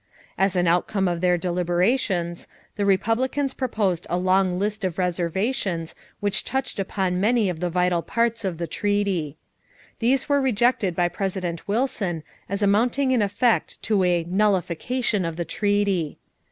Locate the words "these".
9.99-10.27